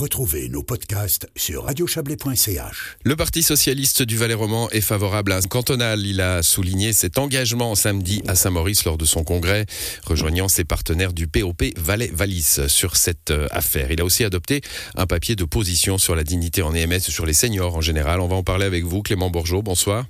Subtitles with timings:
[0.00, 2.96] Retrouvez nos podcasts sur radiochablais.ch.
[3.04, 6.06] Le Parti socialiste du Valais roman est favorable à un cantonal.
[6.06, 9.66] Il a souligné cet engagement samedi à Saint-Maurice lors de son congrès,
[10.06, 13.90] rejoignant ses partenaires du POP Valais-Valis sur cette euh, affaire.
[13.90, 14.62] Il a aussi adopté
[14.94, 18.20] un papier de position sur la dignité en EMS sur les seniors en général.
[18.20, 19.60] On va en parler avec vous, Clément Bourgeot.
[19.60, 20.06] Bonsoir.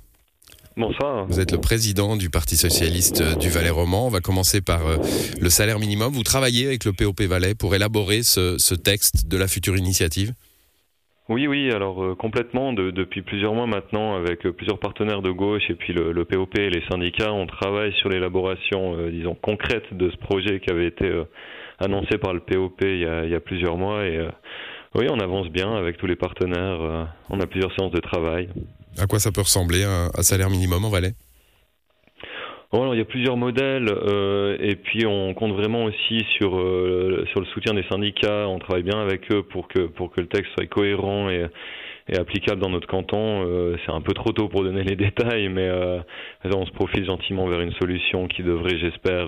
[0.77, 1.25] Bonsoir.
[1.27, 4.07] Vous êtes le président du Parti socialiste du Valais roman.
[4.07, 4.97] On va commencer par euh,
[5.41, 6.13] le salaire minimum.
[6.13, 10.31] Vous travaillez avec le POP Valais pour élaborer ce, texte de la future initiative?
[11.27, 12.71] Oui, oui, alors euh, complètement.
[12.71, 16.69] depuis plusieurs mois maintenant, avec euh, plusieurs partenaires de gauche et puis le, POP et
[16.69, 21.11] les syndicats, on travaille sur l'élaboration, disons, concrète de ce projet qui avait été
[21.79, 24.05] annoncé par le POP il y a, il y a plusieurs mois.
[24.05, 24.25] Et
[24.95, 27.09] oui, on avance bien avec tous les partenaires.
[27.29, 28.47] on a plusieurs séances de travail.
[28.97, 31.13] À quoi ça peut ressembler un, salaire minimum en Valais?
[32.73, 37.41] Il y a plusieurs modèles euh, et puis on compte vraiment aussi sur euh, sur
[37.41, 38.47] le soutien des syndicats.
[38.47, 41.47] On travaille bien avec eux pour que pour que le texte soit cohérent et,
[42.17, 43.45] applicable dans notre canton.
[43.45, 45.69] Euh, c'est un peu trop tôt pour donner les détails, mais
[46.45, 49.27] on se profile gentiment vers une solution qui devrait, j'espère,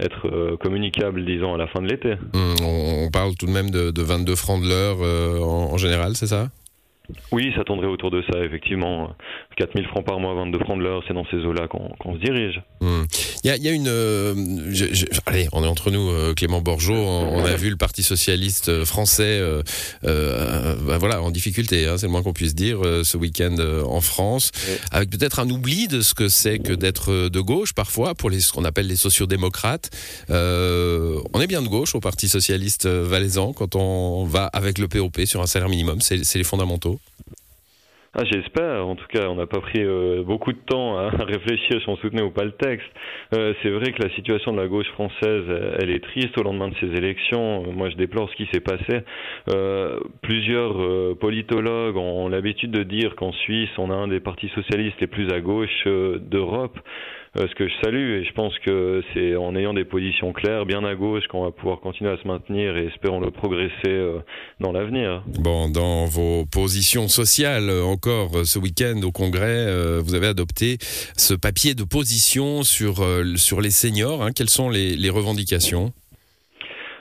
[0.00, 2.12] être communicable, disons, à la fin de l'été.
[2.34, 6.48] Hum, on, parle tout de même de, 22 francs de l'heure en général, c'est ça?
[7.32, 9.10] Oui, ça tendrait autour de ça, effectivement.
[9.56, 12.60] 4000 francs par mois, 22 francs de l'heure, c'est dans ces eaux-là qu'on se dirige.
[12.80, 13.04] Hmm.
[13.42, 13.88] Il y, a, une...
[13.88, 14.34] Euh,
[15.24, 18.84] allez, on est entre nous, euh, Clément Borgeot, on, a vu le Parti Socialiste euh,
[18.84, 19.40] français
[20.02, 24.50] bah voilà, en difficulté, hein, c'est le moins qu'on puisse dire, ce week-end en France,
[24.90, 28.40] avec peut-être un oubli de ce que c'est que d'être de gauche, parfois, pour les,
[28.40, 29.90] ce qu'on appelle les sociodémocrates.
[30.28, 35.20] on est bien de gauche au Parti Socialiste valaisan quand on va avec le POP
[35.24, 37.00] sur un salaire minimum, c'est les fondamentaux.
[38.18, 38.88] Ah, J'espère.
[38.88, 41.96] En tout cas, on n'a pas pris euh, beaucoup de temps à réfléchir si on
[41.96, 42.88] soutenait ou pas le texte.
[43.34, 45.44] Euh, c'est vrai que la situation de la gauche française,
[45.78, 47.70] elle est triste au lendemain de ces élections.
[47.74, 49.02] Moi, je déplore ce qui s'est passé.
[49.50, 54.98] Euh, plusieurs politologues ont l'habitude de dire qu'en Suisse, on a un des partis socialistes
[55.02, 56.78] les plus à gauche d'Europe.
[57.38, 60.64] Euh, ce que je salue et je pense que c'est en ayant des positions claires,
[60.64, 64.20] bien à gauche, qu'on va pouvoir continuer à se maintenir et espérons le progresser euh,
[64.60, 65.22] dans l'avenir.
[65.38, 69.66] Bon, dans vos positions sociales, euh, encore ce week-end au Congrès,
[70.00, 70.78] vous avez adopté
[71.16, 73.04] ce papier de position sur,
[73.36, 74.22] sur les seniors.
[74.22, 74.30] Hein.
[74.34, 75.92] Quelles sont les revendications?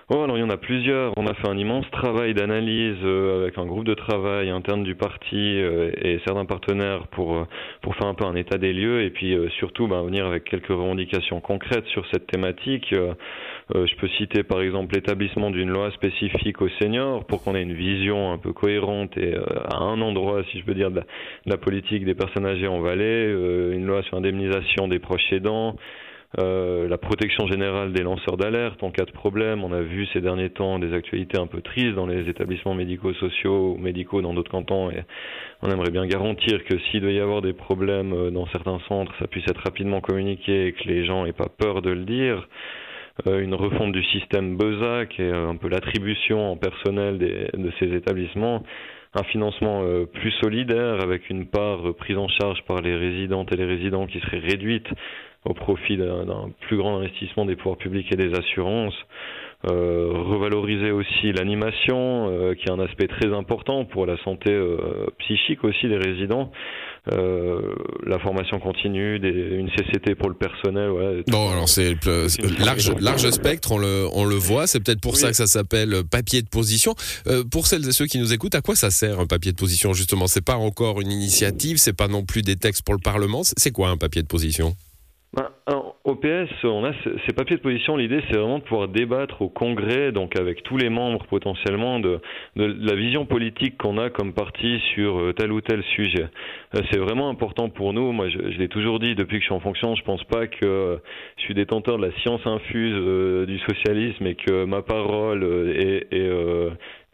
[0.08, 1.14] Oh, alors il y en a plusieurs.
[1.18, 4.94] On a fait un immense travail d'analyse euh, avec un groupe de travail interne du
[4.94, 7.46] parti euh, et certains partenaires pour euh,
[7.82, 10.68] pour faire un peu un état des lieux et puis surtout bah, venir avec quelques
[10.68, 12.94] revendications concrètes sur cette thématique.
[12.94, 17.74] je peux citer par exemple l'établissement d'une loi spécifique aux seniors pour qu'on ait une
[17.74, 21.02] vision un peu cohérente et à un endroit, si je peux dire, de
[21.48, 25.76] la, politique des personnes âgées en Valais, une loi sur l'indemnisation des proches aidants.
[26.38, 29.64] Euh, la protection générale des lanceurs d'alerte en cas de problème.
[29.64, 33.76] On a vu ces derniers temps des actualités un peu tristes dans les établissements médico-sociaux
[33.76, 35.04] ou médicaux dans d'autres cantons et
[35.62, 39.14] on aimerait bien garantir que s'il doit y avoir des problèmes euh, dans certains centres,
[39.20, 42.50] ça puisse être rapidement communiqué et que les gens aient pas peur de le dire.
[43.28, 47.94] Euh, une refonte du système BESA qui est un peu l'attribution en personnel de ces
[47.94, 48.64] établissements
[49.18, 49.82] un financement
[50.12, 54.20] plus solidaire avec une part prise en charge par les résidentes et les résidents qui
[54.20, 54.90] serait réduite
[55.46, 58.96] au profit d'un plus grand investissement des pouvoirs publics et des assurances.
[59.72, 65.08] Euh, revaloriser aussi l'animation, euh, qui est un aspect très important pour la santé euh,
[65.18, 66.52] psychique aussi des résidents.
[67.08, 70.92] la formation continue, des, une CCT pour le personnel.
[70.92, 71.96] Ouais, bon, alors c'est
[72.60, 74.68] large, large spectre, on le, on le voit.
[74.68, 76.94] C'est peut-être pour ça que ça s'appelle papier de position.
[77.52, 79.94] pour celles et ceux qui nous écoutent, à quoi ça sert un papier de position
[79.94, 80.28] justement?
[80.28, 83.42] C'est pas encore une initiative, c'est pas non plus des textes pour le Parlement.
[83.44, 84.76] C'est quoi un papier de position?
[85.36, 85.50] Ben,
[86.06, 86.94] au PS, on a
[87.28, 87.98] ces papiers de position.
[87.98, 92.22] L'idée, c'est vraiment de pouvoir débattre au Congrès, donc avec tous les membres potentiellement, de,
[92.56, 96.28] la vision politique qu'on a comme parti sur euh, tel ou tel sujet.
[96.76, 98.14] Euh, c'est vraiment important pour nous.
[98.14, 99.96] Moi, je, l'ai toujours dit depuis que je suis en fonction.
[99.96, 101.02] Je pense pas que
[101.38, 105.44] je suis détenteur de la science infuse euh, du socialisme et que ma parole
[105.76, 106.08] est,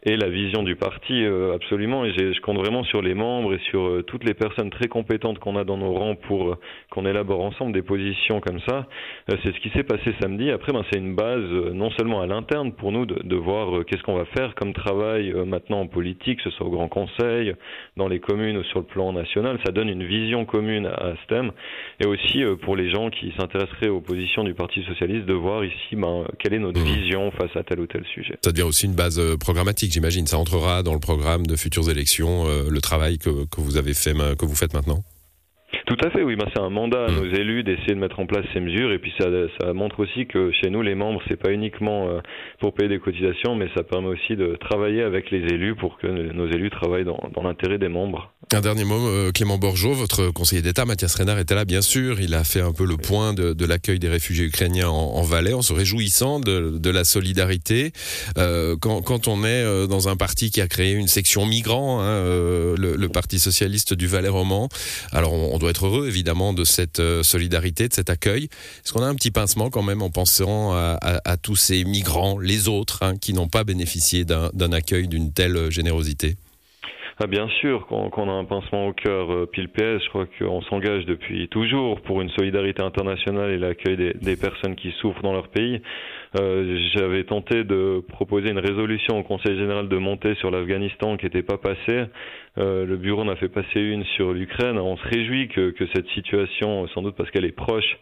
[0.04, 2.04] et la vision du parti euh, absolument.
[2.04, 5.38] Et je compte vraiment sur les membres et sur euh, toutes les personnes très compétentes
[5.38, 6.58] qu'on a dans nos rangs pour euh,
[6.90, 8.88] qu'on élabore ensemble des positions comme ça.
[9.28, 10.50] C'est ce qui s'est passé samedi.
[10.50, 14.02] Après ben, c'est une base non seulement à l'interne pour nous de, de voir qu'est-ce
[14.02, 17.54] qu'on va faire comme travail maintenant en politique que ce soit au Grand Conseil
[17.96, 19.58] dans les communes ou sur le plan national.
[19.64, 21.52] Ça donne une vision commune à, ce thème.
[22.00, 25.94] Et aussi pour les gens qui s'intéresseraient aux positions du Parti Socialiste de voir ici
[25.94, 26.84] ben, quelle est notre mmh.
[26.84, 28.36] vision face à tel ou tel sujet.
[28.42, 30.26] Ça devient aussi une base programmatique j'imagine.
[30.26, 33.94] Ça entrera dans le programme de futures élections, euh, le travail que, que, vous avez
[33.94, 35.04] fait, que vous faites maintenant?
[35.86, 36.36] Tout à fait, oui.
[36.36, 37.16] Ben, c'est un mandat à Mm.
[37.16, 38.92] nos élus d'essayer de mettre en place ces mesures.
[38.92, 39.26] Et puis ça,
[39.60, 42.20] ça montre aussi que chez nous, les membres, c'est pas uniquement euh,
[42.60, 46.06] pour payer des cotisations, mais ça permet aussi de travailler avec les élus pour que
[46.06, 48.32] nos élus travaillent dans, dans l'intérêt des membres.
[48.54, 52.20] Un dernier mot, euh, Clément Borgeot, votre conseiller d'État, Mathias Renard, était là, bien sûr.
[52.20, 55.22] Il a fait un peu le point de, de l'accueil des réfugiés ukrainiens en, en
[55.22, 57.92] Valais, en se réjouissant de, de la solidarité.
[58.36, 62.02] Euh, quand, quand, on est euh, dans un parti qui a créé une section migrants,
[62.02, 64.68] hein, euh, le, le, Parti socialiste du Valais roman,
[65.12, 68.44] alors on, on, doit être heureux, évidemment, de cette solidarité, de cet accueil.
[68.44, 71.84] Est-ce qu'on a un petit pincement quand même en pensant à, à, à tous ces
[71.84, 76.36] migrants, les autres, hein, qui n'ont pas bénéficié d'un accueil d'une telle générosité?
[77.18, 80.08] Ah, bien sûr, quand, quand, on a un pincement au cœur, euh, pile PS, je
[80.08, 84.92] crois qu'on s'engage depuis toujours pour une solidarité internationale et l'accueil des, des, personnes qui
[84.92, 85.82] souffrent dans leur pays.
[86.40, 91.26] Euh, J'avais tenté de proposer une résolution au Conseil général de monter sur l'Afghanistan qui
[91.26, 92.04] n'était pas passée.
[92.58, 94.78] Euh, le bureau en a fait passer une sur l'Ukraine.
[94.78, 97.98] On se réjouit que, que, cette situation, sans doute parce qu'elle est proche,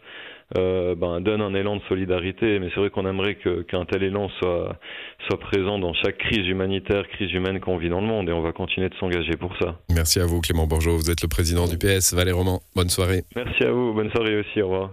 [0.57, 2.59] euh, ben, donne un élan de solidarité.
[2.59, 3.37] Mais c'est vrai qu'on aimerait
[3.67, 4.77] qu'un tel élan soit,
[5.27, 8.29] soit présent dans chaque crise humanitaire, crise humaine qu'on vit dans le monde.
[8.29, 9.79] Et on va continuer de s'engager pour ça.
[9.89, 10.97] Merci à vous, Clément Bourgeot.
[10.97, 12.13] Vous êtes le président du PS.
[12.13, 13.23] Valais Roman, bonne soirée.
[13.35, 13.93] Merci à vous.
[13.93, 14.61] Bonne soirée aussi.
[14.61, 14.91] Au revoir.